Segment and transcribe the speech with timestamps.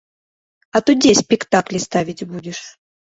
[0.79, 2.59] А то дзе спектаклі ставіць будзеш?